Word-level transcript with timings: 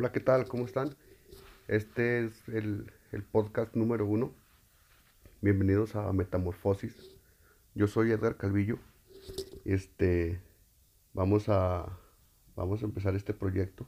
Hola, 0.00 0.12
¿qué 0.12 0.20
tal? 0.20 0.48
¿Cómo 0.48 0.64
están? 0.64 0.96
Este 1.68 2.24
es 2.24 2.48
el, 2.48 2.90
el 3.12 3.22
podcast 3.22 3.76
número 3.76 4.06
uno. 4.06 4.32
Bienvenidos 5.42 5.94
a 5.94 6.10
Metamorfosis. 6.14 7.18
Yo 7.74 7.86
soy 7.86 8.10
Edgar 8.10 8.38
Calvillo. 8.38 8.78
Este, 9.66 10.40
vamos 11.12 11.50
a, 11.50 11.98
vamos 12.56 12.80
a 12.82 12.86
empezar 12.86 13.14
este 13.14 13.34
proyecto. 13.34 13.86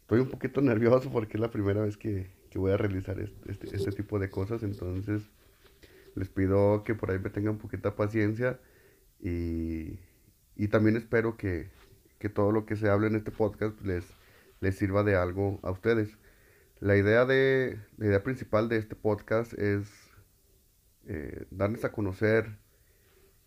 Estoy 0.00 0.18
un 0.18 0.28
poquito 0.28 0.60
nervioso 0.60 1.08
porque 1.12 1.36
es 1.36 1.40
la 1.40 1.52
primera 1.52 1.82
vez 1.82 1.96
que, 1.96 2.34
que 2.50 2.58
voy 2.58 2.72
a 2.72 2.76
realizar 2.76 3.20
este, 3.20 3.76
este, 3.76 3.92
tipo 3.92 4.18
de 4.18 4.28
cosas. 4.28 4.64
Entonces, 4.64 5.22
les 6.16 6.28
pido 6.30 6.82
que 6.82 6.96
por 6.96 7.12
ahí 7.12 7.20
me 7.20 7.30
tengan 7.30 7.58
poquita 7.58 7.94
paciencia 7.94 8.58
y, 9.20 10.00
y 10.56 10.66
también 10.66 10.96
espero 10.96 11.36
que, 11.36 11.70
que 12.18 12.28
todo 12.28 12.50
lo 12.50 12.66
que 12.66 12.74
se 12.74 12.90
hable 12.90 13.06
en 13.06 13.14
este 13.14 13.30
podcast 13.30 13.80
les, 13.82 14.04
les 14.62 14.76
sirva 14.76 15.02
de 15.02 15.16
algo 15.16 15.58
a 15.62 15.72
ustedes. 15.72 16.16
La 16.78 16.96
idea, 16.96 17.26
de, 17.26 17.80
la 17.98 18.06
idea 18.06 18.22
principal 18.22 18.68
de 18.68 18.76
este 18.76 18.94
podcast 18.94 19.52
es 19.54 19.88
eh, 21.06 21.46
darles 21.50 21.84
a 21.84 21.90
conocer 21.90 22.58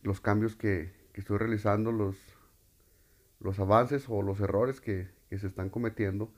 los 0.04 0.20
cambios 0.20 0.58
que, 0.58 0.91
que, 1.14 1.22
estoy 1.22 1.38
realizando, 1.38 1.94
los, 1.94 2.18
los 3.40 3.60
avances 3.60 4.05
o 4.10 4.22
los 4.22 4.41
errores 4.41 4.82
que, 4.82 5.10
que 5.30 5.40
se 5.40 5.48
están 5.48 5.70
cometiendo. 5.70 6.34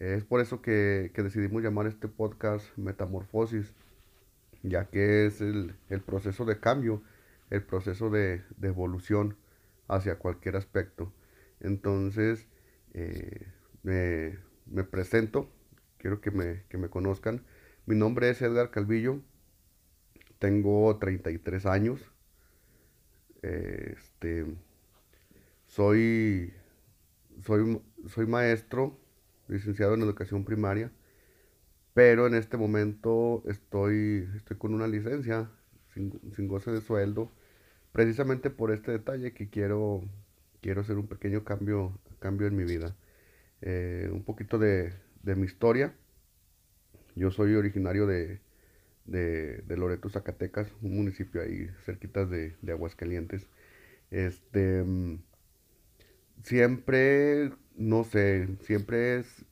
es 0.00 0.24
por 0.24 0.40
eso 0.40 0.60
que, 0.60 1.12
que, 1.14 1.22
decidimos 1.22 1.62
llamar 1.62 1.86
este 1.86 2.08
podcast 2.08 2.66
Metamorfosis, 2.76 3.74
ya 4.64 4.86
que 4.86 5.26
es 5.26 5.40
el, 5.40 5.76
el 5.88 6.00
proceso 6.00 6.44
de 6.44 6.58
cambio, 6.58 7.00
el 7.50 7.62
proceso 7.62 8.10
de, 8.10 8.42
de, 8.56 8.68
evolución 8.68 9.36
hacia 9.86 10.18
cualquier 10.18 10.56
aspecto. 10.56 11.12
Entonces, 11.60 12.48
eh, 12.92 13.46
me, 13.86 14.36
me, 14.66 14.82
presento, 14.82 15.48
quiero 15.98 16.20
que 16.20 16.32
me, 16.32 16.64
que 16.68 16.76
me 16.76 16.90
conozcan. 16.90 17.44
Mi 17.86 17.94
nombre 17.94 18.28
es 18.28 18.42
Edgar 18.42 18.72
Calvillo, 18.72 19.20
tengo 20.40 20.98
33 20.98 21.66
años. 21.66 22.00
Este, 23.42 24.44
soy, 25.68 26.52
soy, 27.44 27.80
soy 28.08 28.26
maestro, 28.26 28.98
licenciado 29.46 29.94
en 29.94 30.02
educación 30.02 30.44
primaria, 30.44 30.90
pero 31.94 32.26
en 32.26 32.34
este 32.34 32.56
momento 32.56 33.44
estoy, 33.46 34.28
estoy 34.34 34.56
con 34.56 34.74
una 34.74 34.88
licencia 34.88 35.48
sin, 35.94 36.20
sin 36.34 36.48
goce 36.48 36.72
de 36.72 36.80
sueldo, 36.80 37.30
precisamente 37.92 38.50
por 38.50 38.72
este 38.72 38.90
detalle 38.90 39.32
que 39.32 39.48
quiero, 39.48 40.02
quiero 40.60 40.80
hacer 40.80 40.96
un 40.96 41.06
pequeño 41.06 41.44
cambio, 41.44 42.00
cambio 42.18 42.48
en 42.48 42.56
mi 42.56 42.64
vida. 42.64 42.96
Eh, 43.62 44.08
un 44.12 44.22
poquito 44.22 44.58
de, 44.58 44.92
mi 45.24 45.46
historia. 45.46 45.94
Yo 47.14 47.30
soy 47.30 47.54
originario 47.54 48.06
de, 48.06 48.40
Loreto, 49.68 50.08
Zacatecas, 50.10 50.68
un 50.82 50.96
municipio 50.96 51.42
ahí 51.42 51.68
cerquitas 51.84 52.28
de, 52.30 52.54
Aguascalientes. 52.68 53.46
Este, 54.10 54.84
siempre, 56.42 57.52
no 57.76 58.04
sé, 58.04 58.48
siempre 58.62 59.18
es, 59.18 59.44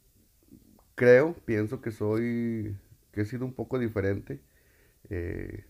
creo, 0.95 1.35
pienso 1.45 1.81
que 1.81 1.91
soy, 1.91 2.77
que 3.13 3.23
he 3.23 3.25
sido 3.25 3.45
un 3.47 3.55
poco 3.55 3.79
diferente. 3.79 4.41
Eh, 5.11 5.65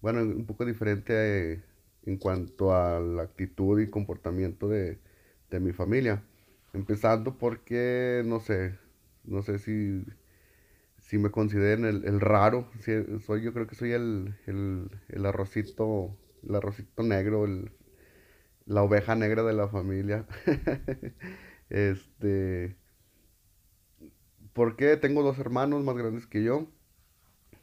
bueno, 0.00 0.22
un 0.22 0.46
poco 0.46 0.64
diferente 0.64 1.52
eh, 1.54 1.62
en 2.04 2.18
cuanto 2.18 2.74
a 2.74 3.00
la 3.00 3.22
actitud 3.22 3.80
y 3.80 3.90
comportamiento 3.90 4.68
de 4.68 4.98
mi 5.60 5.72
familia. 5.72 6.22
Empezando 6.76 7.38
porque, 7.38 8.22
no 8.26 8.38
sé, 8.38 8.78
no 9.24 9.42
sé 9.42 9.58
si, 9.58 10.04
si 10.98 11.16
me 11.16 11.30
consideren 11.30 11.86
el, 11.86 12.20
raro. 12.20 12.68
Si, 12.80 12.92
soy, 13.20 13.42
yo 13.42 13.54
creo 13.54 13.66
que 13.66 13.74
soy 13.74 13.92
el, 13.92 14.34
el, 14.46 15.26
arrocito, 15.26 16.14
el 16.46 16.54
arrocito 16.54 17.02
negro, 17.02 17.46
la 18.66 18.82
oveja 18.82 19.14
negra 19.14 19.42
de 19.42 19.54
la 19.54 19.68
familia. 19.68 20.26
este, 21.70 22.76
porque 24.52 24.98
tengo 24.98 25.22
dos 25.22 25.38
hermanos 25.38 25.82
más 25.82 25.96
grandes 25.96 26.26
que 26.26 26.42
yo. 26.42 26.66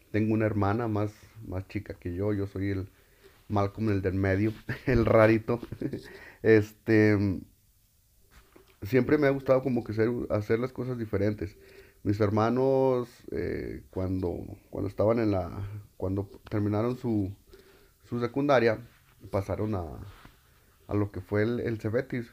Tengo 0.10 0.34
una 0.34 0.48
hermana 0.48 0.88
más, 0.88 1.14
más 1.46 1.68
chica 1.68 1.94
que 1.94 2.16
yo. 2.16 2.34
Yo 2.34 2.48
soy 2.48 2.72
el 2.72 2.90
Malcolm, 3.48 3.92
el 3.92 4.02
del 4.02 4.16
medio, 4.16 4.54
el 4.88 5.06
rarito. 5.06 5.60
este 6.42 7.44
siempre 8.86 9.18
me 9.18 9.28
ha 9.28 9.32
gustado 9.32 9.62
como 9.64 9.84
que 9.84 9.94
ser, 9.94 10.10
hacer 10.30 10.60
las 10.60 10.72
cosas 10.72 10.98
diferentes. 10.98 11.58
Mis 12.04 12.20
hermanos, 12.20 13.10
eh, 13.32 13.84
cuando, 13.90 14.38
cuando 14.70 14.90
estaban 14.90 15.20
en 15.20 15.32
la, 15.32 15.52
cuando 15.98 16.30
terminaron 16.50 16.98
su, 16.98 17.32
su 18.10 18.20
secundaria, 18.20 18.80
pasaron 19.32 19.76
a, 19.76 19.84
a, 20.88 20.94
lo 20.94 21.12
que 21.12 21.22
fue 21.22 21.44
el, 21.44 21.60
el 21.62 21.80
Cebetis. 21.80 22.32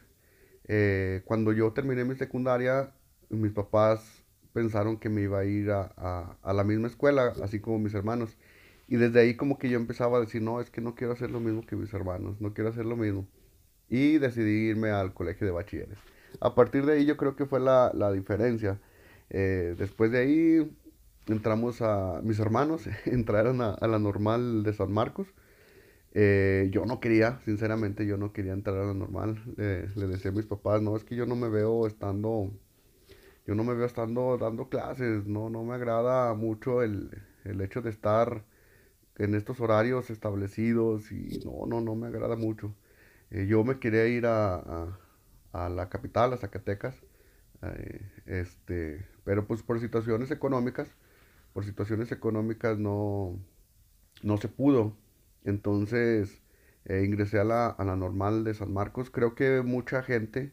Eh, 0.67 1.23
cuando 1.25 1.53
yo 1.53 1.73
terminé 1.73 2.05
mi 2.05 2.17
secundaria, 2.17 2.93
mis 3.29 3.53
papás 3.53 4.25
pensaron 4.53 4.99
que 4.99 5.09
me 5.09 5.23
iba 5.23 5.39
a 5.41 5.45
ir 5.45 5.71
a, 5.71 5.93
a, 5.97 6.37
a, 6.43 6.53
la 6.53 6.65
misma 6.65 6.89
escuela, 6.89 7.33
así 7.43 7.61
como 7.61 7.79
mis 7.79 7.95
hermanos. 7.95 8.37
Y 8.89 8.97
desde 8.97 9.21
ahí 9.21 9.37
como 9.37 9.59
que 9.59 9.71
yo 9.71 9.79
empezaba 9.79 10.19
a 10.19 10.21
decir, 10.21 10.43
no, 10.43 10.61
es 10.61 10.71
que 10.71 10.81
no 10.81 10.97
quiero 10.97 11.13
hacer 11.13 11.31
lo 11.31 11.39
mismo 11.41 11.65
que 11.65 11.77
mis 11.77 11.95
hermanos, 11.95 12.41
no 12.41 12.55
quiero 12.55 12.71
hacer 12.71 12.87
lo 12.87 12.97
mismo. 12.97 13.29
Y 13.89 14.19
decidí 14.19 14.69
irme 14.71 14.91
al 14.91 15.15
colegio 15.15 15.47
de 15.47 15.53
bachilleres. 15.53 15.99
A 16.41 16.55
partir 16.55 16.87
de 16.87 16.95
ahí 16.95 17.07
yo 17.07 17.17
creo 17.17 17.37
que 17.37 17.47
fue 17.47 17.61
la, 17.61 17.91
la 17.95 18.13
diferencia. 18.13 18.81
Eh, 19.31 19.75
después 19.79 20.11
de 20.11 20.19
ahí 20.19 20.77
entramos 21.27 21.83
a, 21.83 22.21
mis 22.23 22.39
hermanos 22.39 22.85
entraron 23.07 23.61
a, 23.61 23.77
la 23.81 23.99
normal 23.99 24.63
de 24.63 24.73
San 24.73 24.93
Marcos. 24.93 25.29
Eh, 26.13 26.69
yo 26.73 26.87
no 26.87 26.99
quería, 27.01 27.41
sinceramente 27.45 28.07
yo 28.07 28.17
no 28.17 28.33
quería 28.33 28.53
entrar 28.53 28.77
a 28.77 28.87
la 28.87 28.95
normal. 28.95 29.43
Le 29.57 30.07
decía 30.07 30.31
a 30.31 30.35
mis 30.35 30.47
papás, 30.47 30.83
no, 30.83 30.97
es 30.97 31.05
que 31.05 31.17
yo 31.17 31.27
no 31.27 31.37
me 31.37 31.49
veo 31.49 31.87
estando, 31.87 32.51
yo 33.47 33.55
no 33.55 33.65
me 33.65 33.75
veo 33.75 33.87
estando 33.87 34.37
dando 34.39 34.69
clases, 34.69 35.27
no, 35.27 35.51
no 35.51 35.63
me 35.65 35.75
agrada 35.75 36.35
mucho 36.35 36.83
el, 36.83 37.11
el 37.45 37.61
hecho 37.61 37.83
de 37.83 37.91
estar 37.91 38.45
en 39.19 39.35
estos 39.35 39.61
horarios 39.61 40.11
establecidos 40.11 41.13
y 41.13 41.41
no, 41.45 41.67
no, 41.67 41.81
no 41.81 41.95
me 41.95 42.09
agrada 42.09 42.37
mucho. 42.37 42.75
Eh, 43.31 43.47
yo 43.49 43.63
me 43.65 43.79
quería 43.79 44.07
ir 44.07 44.27
a 44.27 44.99
a 45.53 45.69
la 45.69 45.89
capital, 45.89 46.33
a 46.33 46.37
Zacatecas. 46.37 46.95
Este, 48.27 49.07
pero 49.25 49.47
pues 49.47 49.63
por 49.63 49.81
situaciones 49.81 50.31
económicas, 50.31 50.89
por 51.53 51.65
situaciones 51.65 52.11
económicas 52.13 52.79
no, 52.79 53.39
no 54.23 54.37
se 54.39 54.49
pudo. 54.49 54.97
Entonces 55.45 56.43
eh, 56.85 57.03
ingresé 57.05 57.39
a 57.41 57.45
la, 57.45 57.67
a 57.69 57.85
la 57.85 57.97
normal 57.97 58.45
de 58.45 58.55
San 58.55 58.73
Marcos. 58.73 59.11
Creo 59.11 59.35
que 59.35 59.63
mucha 59.63 60.03
gente, 60.03 60.53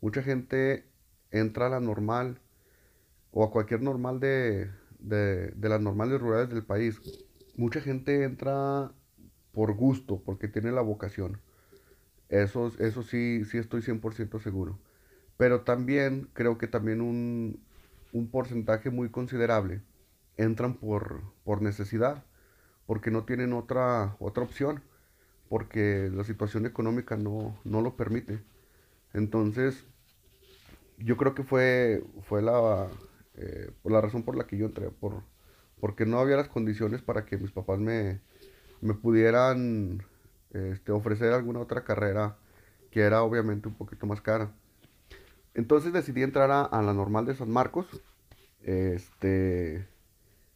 mucha 0.00 0.22
gente 0.22 0.84
entra 1.30 1.66
a 1.66 1.70
la 1.70 1.80
normal 1.80 2.40
o 3.32 3.44
a 3.44 3.50
cualquier 3.50 3.82
normal 3.82 4.20
de, 4.20 4.70
de 4.98 5.68
las 5.68 5.80
normales 5.80 6.20
rurales 6.20 6.50
del 6.50 6.64
país. 6.64 7.00
Mucha 7.56 7.80
gente 7.80 8.24
entra 8.24 8.92
por 9.52 9.74
gusto, 9.74 10.22
porque 10.24 10.48
tiene 10.48 10.72
la 10.72 10.82
vocación. 10.82 11.40
Eso, 12.28 12.72
eso 12.78 13.02
sí, 13.02 13.44
sí 13.44 13.58
estoy 13.58 13.82
100% 13.82 14.38
seguro. 14.38 14.78
Pero 15.36 15.62
también 15.62 16.28
creo 16.34 16.58
que 16.58 16.66
también 16.68 17.00
un, 17.00 17.60
un 18.12 18.28
porcentaje 18.30 18.90
muy 18.90 19.10
considerable 19.10 19.82
entran 20.36 20.74
por, 20.74 21.22
por 21.44 21.62
necesidad, 21.62 22.24
porque 22.86 23.10
no 23.10 23.24
tienen 23.24 23.52
otra, 23.52 24.16
otra 24.20 24.44
opción, 24.44 24.82
porque 25.48 26.10
la 26.12 26.24
situación 26.24 26.66
económica 26.66 27.16
no, 27.16 27.56
no 27.64 27.82
lo 27.82 27.96
permite. 27.96 28.40
Entonces, 29.14 29.84
yo 30.98 31.16
creo 31.16 31.34
que 31.34 31.42
fue, 31.44 32.02
fue 32.22 32.42
la, 32.42 32.88
eh, 33.36 33.70
la 33.84 34.00
razón 34.00 34.22
por 34.24 34.36
la 34.36 34.46
que 34.46 34.56
yo 34.58 34.66
entré, 34.66 34.90
por, 34.90 35.22
porque 35.80 36.06
no 36.06 36.18
había 36.18 36.36
las 36.36 36.48
condiciones 36.48 37.02
para 37.02 37.24
que 37.24 37.36
mis 37.38 37.52
papás 37.52 37.78
me, 37.78 38.20
me 38.80 38.94
pudieran 38.94 40.02
este, 40.52 40.92
ofrecer 40.92 41.32
alguna 41.32 41.60
otra 41.60 41.84
carrera 41.84 42.36
que 42.90 43.00
era 43.00 43.22
obviamente 43.22 43.68
un 43.68 43.74
poquito 43.74 44.06
más 44.06 44.20
cara. 44.20 44.50
Entonces 45.54 45.92
decidí 45.92 46.22
entrar 46.22 46.50
a, 46.50 46.82
la 46.82 46.94
normal 46.94 47.26
de 47.26 47.34
San 47.34 47.50
Marcos. 47.50 47.86
Este, 48.62 49.86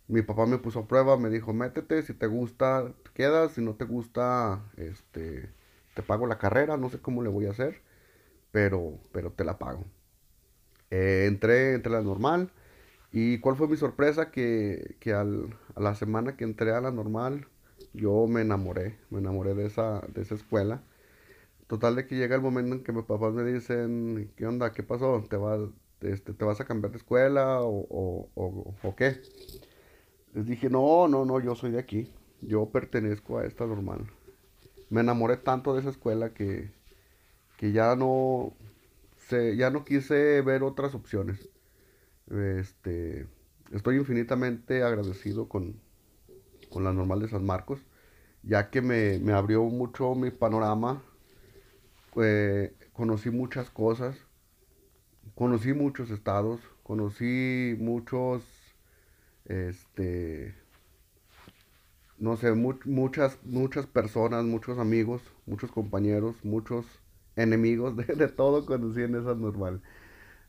mi 0.08 0.22
papá 0.22 0.46
me 0.46 0.58
puso 0.58 0.80
a 0.80 0.86
prueba, 0.86 1.16
me 1.16 1.30
dijo, 1.30 1.52
métete, 1.52 2.02
si 2.02 2.14
te 2.14 2.26
gusta, 2.26 2.92
te 3.02 3.10
quedas, 3.12 3.52
si 3.52 3.62
no 3.62 3.74
te 3.74 3.84
gusta, 3.84 4.62
este, 4.76 5.50
te 5.94 6.02
pago 6.02 6.26
la 6.26 6.38
carrera, 6.38 6.76
no 6.76 6.88
sé 6.88 7.00
cómo 7.00 7.22
le 7.22 7.28
voy 7.28 7.46
a 7.46 7.50
hacer, 7.50 7.80
pero, 8.50 8.98
pero 9.12 9.32
te 9.32 9.44
la 9.44 9.58
pago. 9.58 9.84
Eh, 10.90 11.24
entré, 11.26 11.74
entré 11.74 11.92
a 11.94 11.98
la 11.98 12.04
normal. 12.04 12.50
¿Y 13.12 13.38
cuál 13.38 13.56
fue 13.56 13.68
mi 13.68 13.76
sorpresa? 13.76 14.30
Que, 14.30 14.96
que 15.00 15.12
al, 15.12 15.56
a 15.74 15.80
la 15.80 15.94
semana 15.94 16.36
que 16.36 16.44
entré 16.44 16.72
a 16.72 16.80
la 16.80 16.90
normal, 16.90 17.46
yo 17.94 18.26
me 18.26 18.42
enamoré, 18.42 18.98
me 19.10 19.18
enamoré 19.18 19.54
de 19.54 19.66
esa, 19.66 20.00
de 20.14 20.22
esa 20.22 20.34
escuela. 20.34 20.82
Total 21.66 21.96
de 21.96 22.06
que 22.06 22.16
llega 22.16 22.36
el 22.36 22.42
momento 22.42 22.74
en 22.74 22.84
que 22.84 22.92
mis 22.92 23.04
papás 23.04 23.32
me 23.32 23.44
dicen, 23.44 24.30
¿qué 24.36 24.46
onda? 24.46 24.72
¿Qué 24.72 24.82
pasó? 24.82 25.24
¿Te 25.28 25.36
vas, 25.36 25.60
este, 26.00 26.34
¿te 26.34 26.44
vas 26.44 26.60
a 26.60 26.64
cambiar 26.64 26.92
de 26.92 26.98
escuela 26.98 27.60
o, 27.62 28.28
o, 28.34 28.96
qué? 28.96 29.20
Les 30.34 30.46
dije, 30.46 30.68
no, 30.70 31.08
no, 31.08 31.24
no, 31.24 31.40
yo 31.40 31.54
soy 31.54 31.72
de 31.72 31.78
aquí. 31.78 32.12
Yo 32.40 32.66
pertenezco 32.70 33.38
a 33.38 33.46
esta 33.46 33.66
normal. 33.66 34.06
Me 34.90 35.00
enamoré 35.00 35.36
tanto 35.36 35.74
de 35.74 35.80
esa 35.80 35.90
escuela 35.90 36.34
que, 36.34 36.70
que 37.56 37.72
ya 37.72 37.96
no, 37.96 38.52
se, 39.28 39.56
ya 39.56 39.70
no 39.70 39.84
quise 39.84 40.40
ver 40.42 40.62
otras 40.62 40.94
opciones. 40.94 41.48
Este, 42.30 43.26
estoy 43.72 43.96
infinitamente 43.96 44.82
agradecido 44.82 45.48
con, 45.48 45.80
con 46.72 46.84
la 46.84 46.92
normal 46.94 47.20
de 47.20 47.28
San 47.28 47.44
Marcos, 47.46 47.80
ya 48.44 48.70
que 48.70 48.82
me, 48.82 49.19
me 49.20 49.32
abrió 49.34 49.64
mucho 49.64 50.14
mi 50.16 50.30
panorama. 50.32 51.02
eh, 52.16 52.74
conocí 52.92 53.30
muchas 53.30 53.70
cosas, 53.70 54.16
conocí 55.34 55.72
muchos 55.74 56.10
estados, 56.10 56.60
conocí 56.82 57.76
muchos, 57.78 58.42
este, 59.44 60.54
no 62.19 62.36
sé, 62.36 62.52
mu- 62.54 62.78
muchas, 62.84 63.38
muchas 63.44 63.86
personas, 63.86 64.44
muchos 64.44 64.78
amigos, 64.78 65.22
muchos 65.46 65.70
compañeros, 65.72 66.36
muchos 66.44 66.86
enemigos, 67.36 67.96
de, 67.96 68.28
todo 68.28 68.66
conocí 68.66 69.02
en 69.02 69.14
esa 69.16 69.34
normal. 69.34 69.82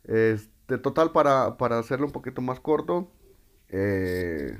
Este, 0.05 0.79
total, 0.79 1.11
para, 1.13 1.57
para 1.57 1.79
hacerlo 1.79 2.07
un 2.07 2.13
poquito 2.13 2.41
más 2.41 2.59
corto, 2.61 3.09
eh, 3.69 4.59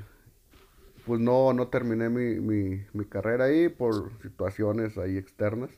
pues 1.06 1.20
no, 1.20 1.52
no 1.52 1.68
terminé 1.68 2.08
mi, 2.08 2.40
mi, 2.40 2.86
mi 2.92 3.04
carrera 3.04 3.44
ahí 3.44 3.68
por 3.68 4.12
situaciones 4.22 4.96
ahí 4.98 5.16
externas 5.16 5.70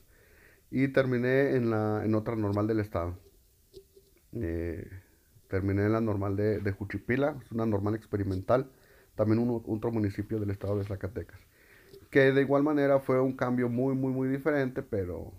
y 0.71 0.87
terminé 0.89 1.55
en 1.55 1.69
la, 1.69 2.03
en 2.03 2.15
otra 2.15 2.35
normal 2.35 2.67
del 2.67 2.79
estado. 2.79 3.17
Eh, 4.33 4.87
terminé 5.47 5.85
en 5.85 5.93
la 5.93 6.01
normal 6.01 6.35
de, 6.35 6.59
de 6.59 6.71
Juchipila, 6.71 7.37
es 7.43 7.51
una 7.51 7.65
normal 7.65 7.95
experimental, 7.95 8.69
también 9.15 9.39
un, 9.39 9.63
otro 9.65 9.91
municipio 9.91 10.39
del 10.39 10.49
estado 10.49 10.77
de 10.77 10.83
Zacatecas. 10.83 11.39
Que 12.11 12.31
de 12.31 12.41
igual 12.41 12.63
manera 12.63 12.99
fue 12.99 13.19
un 13.21 13.35
cambio 13.35 13.69
muy, 13.69 13.95
muy, 13.95 14.11
muy 14.11 14.27
diferente, 14.27 14.81
pero, 14.81 15.31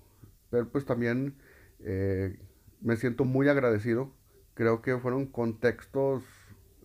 pero 0.50 0.68
pues 0.68 0.84
también 0.84 1.34
eh, 1.80 2.38
me 2.80 2.96
siento 2.96 3.24
muy 3.24 3.48
agradecido. 3.48 4.12
Creo 4.54 4.82
que 4.82 4.98
fueron 4.98 5.26
contextos 5.26 6.24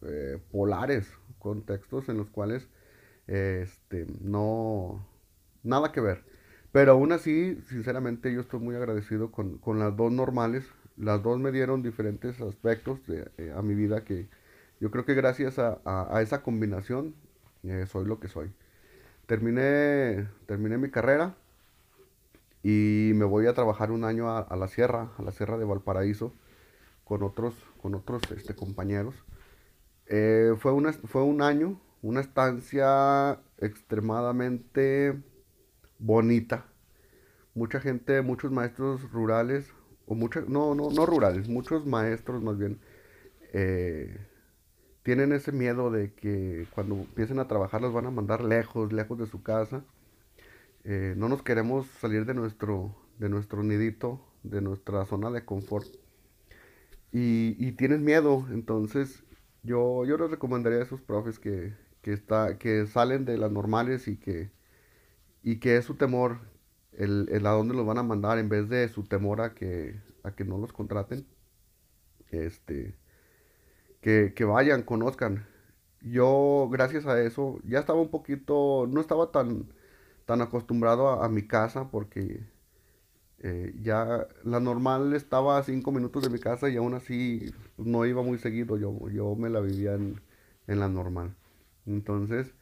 eh, 0.01 0.39
polares, 0.51 1.11
contextos 1.39 2.09
en 2.09 2.17
los 2.17 2.29
cuales 2.29 2.69
este, 3.27 4.05
no, 4.21 5.05
nada 5.63 5.91
que 5.91 6.01
ver. 6.01 6.23
Pero 6.71 6.93
aún 6.93 7.11
así, 7.11 7.57
sinceramente, 7.69 8.33
yo 8.33 8.41
estoy 8.41 8.59
muy 8.59 8.75
agradecido 8.75 9.31
con, 9.31 9.57
con 9.59 9.79
las 9.79 9.95
dos 9.95 10.11
normales. 10.11 10.65
Las 10.97 11.23
dos 11.23 11.39
me 11.39 11.51
dieron 11.51 11.83
diferentes 11.83 12.39
aspectos 12.41 12.99
eh, 13.09 13.53
a 13.55 13.61
mi 13.61 13.75
vida 13.75 14.03
que 14.03 14.27
yo 14.79 14.91
creo 14.91 15.05
que 15.05 15.13
gracias 15.15 15.59
a, 15.59 15.79
a- 15.85 16.21
esa 16.21 16.43
combinación 16.43 17.15
eh, 17.63 17.85
soy 17.87 18.05
lo 18.05 18.19
que 18.19 18.27
soy. 18.27 18.51
Terminé, 19.27 20.27
terminé 20.47 20.77
mi 20.77 20.91
carrera 20.91 21.35
y 22.63 23.11
me 23.15 23.25
voy 23.25 23.47
a 23.47 23.53
trabajar 23.53 23.91
un 23.91 24.03
año 24.05 24.29
a, 24.29 24.39
a 24.39 24.55
la 24.55 24.67
sierra, 24.67 25.11
a 25.17 25.21
la 25.21 25.31
sierra 25.31 25.57
de 25.57 25.65
Valparaíso, 25.65 26.33
con 27.05 27.23
otros, 27.23 27.55
con 27.81 27.95
otros 27.95 28.21
este, 28.35 28.55
compañeros. 28.55 29.15
Eh, 30.07 30.55
fue 30.59 30.73
una, 30.73 30.93
fue 30.93 31.23
un 31.23 31.41
año, 31.41 31.79
una 32.03 32.19
estancia 32.19 33.39
extremadamente 33.59 35.23
bonita. 35.97 36.65
Mucha 37.55 37.79
gente, 37.79 38.21
muchos 38.21 38.51
maestros 38.51 39.09
rurales, 39.11 39.73
o 40.05 40.13
muchas, 40.13 40.47
no, 40.49 40.75
no, 40.75 40.89
no 40.91 41.05
rurales, 41.05 41.47
muchos 41.47 41.85
maestros 41.85 42.43
más 42.43 42.57
bien, 42.57 42.81
eh, 43.53 44.27
tienen 45.03 45.31
ese 45.31 45.53
miedo 45.53 45.91
de 45.91 46.13
que 46.13 46.67
cuando 46.75 46.95
empiecen 46.95 47.39
a 47.39 47.47
trabajar 47.47 47.81
los 47.81 47.93
van 47.93 48.05
a 48.05 48.11
mandar 48.11 48.43
lejos, 48.43 48.91
lejos 48.91 49.17
de 49.17 49.27
su 49.27 49.41
casa. 49.41 49.85
Eh, 50.83 51.13
no 51.17 51.29
nos 51.29 51.41
queremos 51.41 51.87
salir 52.01 52.25
de 52.25 52.33
nuestro, 52.33 52.95
de 53.17 53.29
nuestro 53.29 53.63
nidito, 53.63 54.21
de 54.43 54.61
nuestra 54.61 55.05
zona 55.05 55.31
de 55.31 55.45
confort. 55.45 55.87
Y, 57.13 57.55
y 57.59 57.73
tienes 57.73 57.99
miedo, 57.99 58.45
entonces 58.51 59.23
yo, 59.61 60.03
yo 60.05 60.17
les 60.17 60.31
recomendaría 60.31 60.79
a 60.79 60.83
esos 60.83 61.01
profes 61.01 61.39
que, 61.39 61.73
que, 62.03 62.13
está, 62.13 62.57
que 62.59 62.85
salen 62.87 63.25
de 63.25 63.37
las 63.37 63.51
normales 63.51 64.07
y 64.07 64.17
que, 64.17 64.51
y 65.43 65.59
que 65.59 65.77
es 65.77 65.85
su 65.85 65.95
temor 65.95 66.41
el, 66.97 67.27
el 67.31 67.45
a 67.47 67.51
dónde 67.51 67.73
los 67.75 67.85
van 67.85 67.97
a 67.97 68.03
mandar 68.03 68.37
en 68.39 68.49
vez 68.49 68.69
de 68.69 68.87
su 68.89 69.03
temor 69.03 69.41
a 69.41 69.53
que, 69.55 69.99
a 70.23 70.35
que 70.35 70.45
no 70.45 70.57
los 70.57 70.73
contraten, 70.73 71.25
este, 72.31 72.95
que, 74.01 74.33
que 74.35 74.45
vayan, 74.45 74.83
conozcan. 74.83 75.47
Yo, 76.01 76.69
gracias 76.71 77.05
a 77.07 77.21
eso, 77.21 77.59
ya 77.65 77.79
estaba 77.79 78.01
un 78.01 78.09
poquito, 78.09 78.87
no 78.89 79.01
estaba 79.01 79.31
tan, 79.31 79.69
tan 80.25 80.41
acostumbrado 80.41 81.09
a, 81.23 81.29
mi 81.29 81.47
casa 81.47 81.89
porque 81.89 82.45
eh, 83.39 83.73
ya 83.81 84.27
la 84.43 84.59
normal 84.59 85.13
estaba 85.13 85.57
a 85.57 85.63
cinco 85.63 85.91
minutos 85.91 86.23
de 86.23 86.29
mi 86.29 86.39
casa 86.39 86.69
y 86.69 86.77
aún 86.77 86.93
así 86.93 87.53
no 87.77 88.05
iba 88.05 88.21
muy 88.23 88.37
seguido, 88.37 88.77
yo, 88.77 89.09
yo 89.09 89.35
me 89.35 89.49
la 89.49 89.61
vivía 89.61 89.93
en, 89.95 90.21
en 90.67 90.79
la 90.79 90.89
normal. 90.89 91.35
Entonces, 91.85 92.53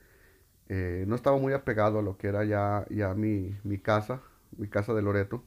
eh, 0.70 1.06
no 1.08 1.16
estaba 1.16 1.38
muy 1.38 1.54
apegado 1.54 2.00
a 2.00 2.02
lo 2.04 2.18
que 2.18 2.28
era 2.28 2.46
ya, 2.46 2.86
ya 2.90 3.14
mi, 3.16 3.56
mi 3.64 3.80
casa, 3.80 4.22
mi 4.58 4.68
casa 4.70 4.94
de 4.94 5.02
Loreto. 5.04 5.44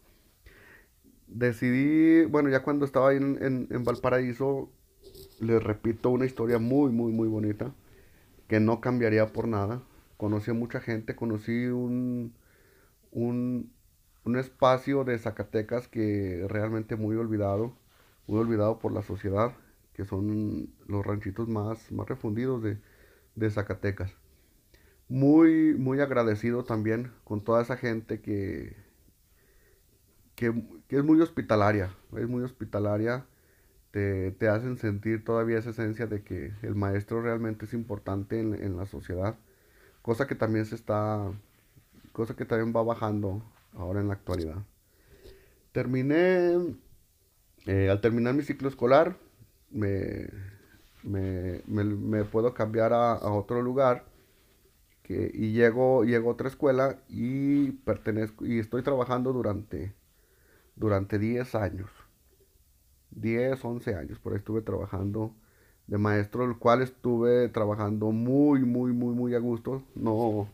Decidí, 1.26 2.26
bueno, 2.26 2.50
ya 2.50 2.62
cuando 2.62 2.84
estaba 2.84 3.08
ahí 3.10 3.16
en, 3.16 3.42
en, 3.42 3.68
en 3.70 3.84
Valparaíso, 3.84 4.70
les 5.40 5.62
repito 5.62 6.10
una 6.10 6.26
historia 6.26 6.58
muy, 6.58 6.92
muy, 6.92 7.12
muy 7.12 7.28
bonita, 7.28 7.72
que 8.48 8.60
no 8.60 8.80
cambiaría 8.80 9.32
por 9.32 9.48
nada. 9.48 9.82
Conocí 10.18 10.50
a 10.52 10.54
mucha 10.54 10.80
gente, 10.80 11.16
conocí 11.16 11.66
un, 11.66 12.34
un, 13.12 13.72
un 14.24 14.36
espacio 14.38 15.04
de 15.04 15.18
Zacatecas 15.18 15.88
que 15.88 16.46
realmente 16.48 16.96
muy 16.96 17.16
olvidado, 17.16 17.74
muy 18.26 18.40
olvidado 18.40 18.78
por 18.78 18.92
la 18.92 19.02
sociedad, 19.02 19.52
que 19.94 20.04
son 20.04 20.70
los 20.88 21.06
ranchitos 21.06 21.48
más, 21.48 21.92
más 21.92 22.08
refundidos 22.08 22.62
de, 22.62 22.78
de 23.34 23.50
Zacatecas. 23.50 24.12
Muy, 25.08 25.74
muy 25.74 26.00
agradecido 26.00 26.64
también 26.64 27.12
con 27.24 27.44
toda 27.44 27.62
esa 27.62 27.76
gente 27.76 28.20
que, 28.20 28.76
que, 30.34 30.52
es 30.88 31.04
muy 31.04 31.20
hospitalaria, 31.20 31.94
es 32.16 32.28
muy 32.28 32.42
hospitalaria, 32.42 33.26
te, 33.90 34.32
te 34.32 34.48
hacen 34.48 34.78
sentir 34.78 35.24
todavía 35.24 35.58
esa 35.58 35.70
esencia 35.70 36.06
de 36.06 36.22
que 36.22 36.52
el 36.62 36.74
maestro 36.74 37.22
realmente 37.22 37.66
es 37.66 37.74
importante 37.74 38.40
en, 38.40 38.54
en 38.54 38.76
la 38.76 38.86
sociedad, 38.86 39.36
cosa 40.02 40.26
que 40.26 40.34
también 40.34 40.66
se 40.66 40.74
está, 40.74 41.30
cosa 42.12 42.34
que 42.34 42.44
también 42.44 42.74
va 42.74 42.82
bajando 42.82 43.42
ahora 43.74 44.00
en 44.00 44.08
la 44.08 44.14
actualidad. 44.14 44.64
Terminé, 45.72 46.76
eh, 47.66 47.90
al 47.90 48.00
terminar 48.00 48.34
mi 48.34 48.42
ciclo 48.42 48.68
escolar, 48.68 49.16
me, 49.70 50.28
me, 51.04 51.62
me- 51.66 52.24
puedo 52.24 52.54
cambiar 52.54 52.92
a, 52.92 53.14
otro 53.32 53.62
lugar 53.62 54.04
que, 55.02 55.30
y 55.34 55.52
llego, 55.52 56.04
llego 56.04 56.30
a 56.30 56.32
otra 56.34 56.48
escuela 56.48 56.98
y 57.08 57.72
pertenezco 57.72 58.46
y 58.46 58.58
estoy 58.58 58.82
trabajando 58.82 59.32
durante, 59.32 59.94
durante 60.76 61.18
10 61.18 61.54
años. 61.56 61.90
diez 63.10 63.64
11 63.64 63.94
años, 63.94 64.18
por 64.18 64.32
ahí 64.32 64.38
estuve 64.38 64.60
trabajando 64.62 65.34
de 65.86 65.98
maestro, 65.98 66.44
el 66.44 66.58
cual 66.58 66.82
estuve 66.82 67.48
trabajando 67.48 68.10
muy, 68.12 68.60
muy, 68.60 68.92
muy, 68.92 69.14
muy 69.14 69.34
a 69.34 69.38
gusto. 69.38 69.82
No, 69.94 70.48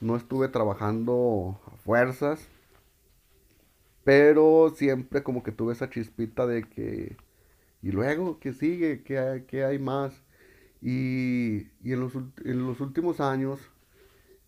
no 0.00 0.16
estuve 0.16 0.48
trabajando 0.48 1.58
a 1.66 1.76
fuerzas, 1.78 2.48
pero 4.04 4.70
siempre 4.74 5.22
como 5.22 5.42
que 5.42 5.52
tuve 5.52 5.72
esa 5.72 5.90
chispita 5.90 6.46
de 6.46 6.64
que, 6.64 7.16
y 7.82 7.90
luego, 7.92 8.38
¿qué 8.40 8.52
sigue? 8.52 9.02
¿Qué 9.04 9.18
hay, 9.18 9.42
qué 9.44 9.64
hay 9.64 9.78
más? 9.78 10.24
Y, 10.82 11.68
y 11.82 11.92
en 11.92 12.00
los, 12.00 12.14
en 12.16 12.66
los 12.66 12.80
últimos 12.80 13.20
años 13.20 13.60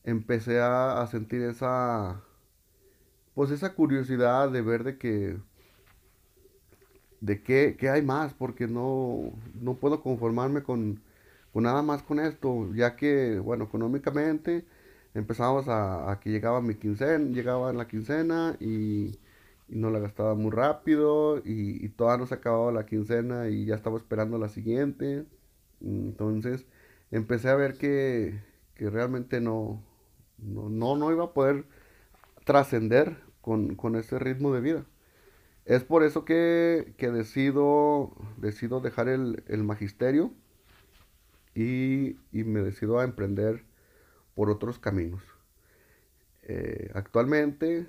empecé 0.05 0.61
a, 0.61 1.03
a 1.03 1.07
sentir 1.09 1.43
esa, 1.43 2.23
pues 3.35 3.51
esa 3.51 3.75
curiosidad 3.75 4.51
de 4.51 4.63
ver 4.63 4.85
de 4.85 4.99
que 4.99 5.37
de 7.21 7.43
qué, 7.43 7.77
qué 7.79 7.89
hay 7.91 8.03
más, 8.03 8.35
porque 8.35 8.67
no, 8.69 9.33
no 9.55 9.75
puedo 9.77 10.03
conformarme 10.03 10.63
con, 10.63 11.03
con 11.53 11.63
nada 11.65 11.83
más 11.83 12.03
con 12.03 12.21
esto, 12.21 12.73
ya 12.75 12.97
que, 12.97 13.39
bueno, 13.39 13.65
económicamente 13.65 14.65
empezamos 15.15 15.69
a, 15.69 16.11
a 16.11 16.21
que 16.21 16.31
llegaba 16.31 16.61
mi 16.61 16.75
quincena, 16.75 17.31
llegaba 17.31 17.73
la 17.73 17.89
quincena 17.89 18.57
y, 18.61 19.19
y 19.69 19.77
no 19.77 19.91
la 19.91 19.99
gastaba 19.99 20.35
muy 20.35 20.51
rápido 20.51 21.39
y, 21.39 21.85
y 21.85 21.89
todavía 21.91 22.19
no 22.21 22.27
se 22.27 22.35
acababa 22.35 22.73
la 22.73 22.87
quincena 22.87 23.49
y 23.49 23.67
ya 23.67 23.75
estaba 23.75 23.97
esperando 23.97 24.39
la 24.39 24.49
siguiente. 24.49 25.25
Entonces 25.81 26.67
empecé 27.11 27.49
a 27.49 27.57
ver 27.57 27.75
que, 27.79 28.41
que 28.75 28.91
realmente 28.91 29.41
no, 29.41 29.83
no, 30.39 30.69
no, 30.69 30.97
no 30.97 31.13
iba 31.13 31.25
a 31.25 31.33
poder 31.33 31.65
trascender 32.45 33.17
con, 33.41 33.75
con 33.77 33.97
ese 33.97 34.19
ritmo 34.19 34.53
de 34.53 34.61
vida. 34.61 34.87
Es 35.65 35.83
por 35.85 36.03
eso 36.03 36.25
que, 36.25 36.95
que 36.99 37.11
decido, 37.11 38.13
decido 38.37 38.81
dejar 38.81 39.09
el, 39.09 39.45
el 39.49 39.65
magisterio 39.65 40.33
y, 41.55 42.17
y, 42.33 42.45
me 42.45 42.61
decido 42.61 42.99
a 42.99 43.05
emprender 43.05 43.65
por 44.35 44.51
otros 44.51 44.79
caminos. 44.79 45.23
Eh, 46.43 46.91
actualmente, 46.95 47.87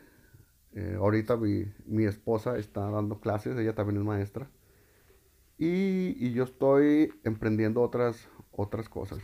eh, 0.76 0.96
ahorita 1.00 1.38
mi, 1.38 1.66
mi, 1.86 2.06
esposa 2.06 2.58
está 2.58 2.90
dando 2.90 3.20
clases, 3.20 3.58
ella 3.58 3.74
también 3.74 4.00
es 4.00 4.06
maestra, 4.06 4.50
y, 5.58 6.16
y, 6.20 6.34
yo 6.34 6.44
estoy 6.44 7.14
emprendiendo 7.24 7.82
otras, 7.82 8.28
otras 8.52 8.90
cosas. 8.90 9.20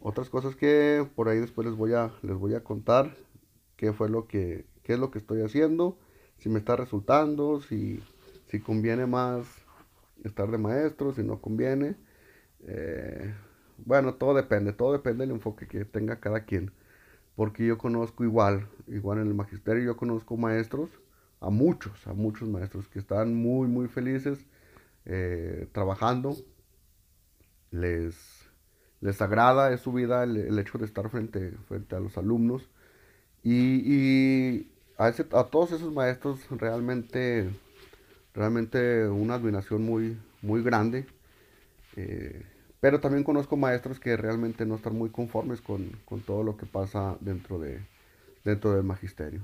Otras 0.00 0.28
cosas 0.28 0.56
que 0.56 1.06
por 1.14 1.28
ahí 1.28 1.38
después 1.38 1.66
les 1.66 1.76
voy 1.76 1.94
a, 1.94 2.12
les 2.22 2.36
voy 2.36 2.54
a 2.54 2.64
contar 2.64 3.16
qué 3.76 3.92
fue 3.92 4.08
lo 4.08 4.26
que, 4.26 4.66
qué 4.82 4.94
es 4.94 4.98
lo 4.98 5.12
que 5.12 5.18
estoy 5.18 5.42
haciendo, 5.42 5.98
si 6.38 6.48
me 6.48 6.58
está 6.58 6.74
resultando, 6.74 7.60
si, 7.60 8.02
si 8.46 8.58
conviene 8.60 9.06
más 9.06 9.46
estar 10.24 10.50
de 10.50 10.58
maestro, 10.58 11.12
si 11.12 11.22
no 11.22 11.40
conviene. 11.40 11.96
Eh, 12.66 13.32
bueno, 13.78 14.14
todo 14.14 14.34
depende, 14.34 14.72
todo 14.72 14.92
depende 14.92 15.26
del 15.26 15.36
enfoque 15.36 15.66
que 15.66 15.84
tenga 15.84 16.20
cada 16.20 16.44
quien. 16.44 16.72
Porque 17.36 17.66
yo 17.66 17.78
conozco 17.78 18.24
igual, 18.24 18.68
igual 18.88 19.18
en 19.18 19.28
el 19.28 19.34
magisterio, 19.34 19.84
yo 19.84 19.96
conozco 19.96 20.36
maestros, 20.36 20.90
a 21.40 21.50
muchos, 21.50 22.06
a 22.06 22.12
muchos 22.12 22.48
maestros 22.48 22.88
que 22.88 22.98
están 22.98 23.34
muy, 23.34 23.68
muy 23.68 23.88
felices 23.88 24.46
eh, 25.06 25.68
trabajando. 25.72 26.36
Les, 27.70 28.16
les 29.00 29.20
agrada, 29.22 29.72
es 29.72 29.80
su 29.80 29.92
vida 29.92 30.24
el, 30.24 30.58
hecho 30.58 30.78
de 30.78 30.84
estar 30.84 31.08
frente, 31.10 31.52
frente 31.68 31.96
a 31.96 32.00
los 32.00 32.16
alumnos. 32.18 32.68
Y, 33.42 34.68
a, 34.98 35.10
todos 35.10 35.72
esos 35.72 35.92
maestros 35.92 36.38
realmente, 36.50 37.50
realmente 38.34 39.08
una 39.08 39.34
admiración 39.34 39.82
muy, 39.82 40.16
muy 40.42 40.62
grande. 40.62 41.06
Eh, 41.96 42.42
pero 42.82 42.98
también 42.98 43.22
conozco 43.22 43.56
maestros 43.56 44.00
que 44.00 44.16
realmente 44.16 44.66
no 44.66 44.74
están 44.74 44.98
muy 44.98 45.08
conformes 45.08 45.60
con, 45.60 45.92
con 46.04 46.20
todo 46.20 46.42
lo 46.42 46.56
que 46.56 46.66
pasa 46.66 47.16
dentro, 47.20 47.60
de, 47.60 47.80
dentro 48.42 48.72
del 48.72 48.82
magisterio. 48.82 49.40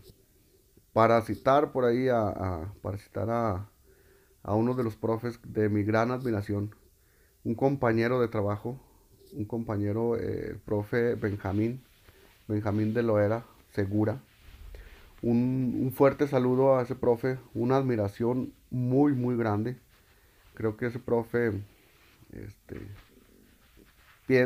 Para 0.93 1.23
citar 1.23 1.71
por 1.71 1.85
ahí 1.85 2.09
a, 2.09 2.73
para 2.83 2.99
citar 2.99 3.31
a, 3.31 3.69
a 4.43 4.55
uno 4.57 4.75
de 4.75 4.83
los 4.83 4.97
profes 4.97 5.39
de 5.45 5.69
mi 5.69 5.85
gran 5.85 6.11
admiración, 6.11 6.75
un 7.45 7.55
compañero 7.55 8.21
de 8.21 8.27
trabajo, 8.27 8.81
un 9.33 9.45
compañero, 9.45 10.17
eh, 10.17 10.49
el 10.51 10.59
profe 10.59 11.15
Benjamín, 11.15 11.81
Benjamín 12.49 12.93
de 12.93 13.05
Loera, 13.05 13.45
Segura. 13.71 14.21
Un, 15.23 15.79
un, 15.81 15.93
fuerte 15.93 16.27
saludo 16.27 16.77
a 16.77 16.83
ese 16.83 16.97
profe, 16.97 17.39
una 17.55 17.77
admiración 17.77 18.53
muy, 18.69 19.13
muy 19.13 19.37
grande. 19.37 19.77
Creo 20.55 20.77
que 20.77 20.87
ese 20.87 20.99
profe, 20.99 21.53
este, 22.33 22.81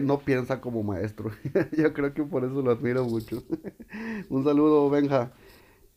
no 0.02 0.20
piensa 0.20 0.60
como 0.60 0.82
maestro. 0.82 1.30
Yo 1.76 1.92
creo 1.92 2.14
que 2.14 2.22
por 2.24 2.44
eso 2.44 2.62
lo 2.62 2.70
admiro 2.70 3.04
mucho. 3.04 3.42
Un 4.28 4.44
saludo, 4.44 4.88
Benja. 4.90 5.32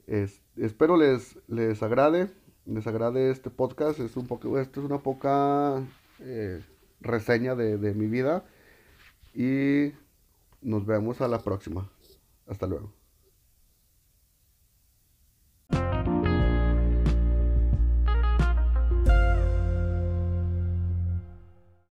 espero 0.07 0.97
les, 0.97 1.37
les 1.47 1.81
agrade, 1.83 2.29
les 2.65 2.87
agrade 2.87 3.31
este 3.31 3.49
podcast. 3.49 3.99
Es 3.99 4.17
un 4.17 4.27
poco, 4.27 4.59
esto 4.59 4.81
es 4.81 4.85
una 4.85 4.99
poca 4.99 5.83
eh, 6.19 6.61
reseña 7.01 7.55
de, 7.55 7.77
de 7.77 7.93
mi 7.93 8.07
vida. 8.07 8.45
Y 9.33 9.93
nos 10.61 10.85
vemos 10.85 11.21
a 11.21 11.27
la 11.27 11.39
próxima. 11.43 11.89
Hasta 12.47 12.67
luego. 12.67 13.04